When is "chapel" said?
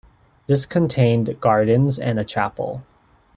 2.25-2.81